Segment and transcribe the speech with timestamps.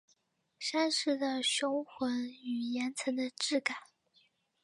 [0.57, 3.77] 山势的雄浑与岩层的质感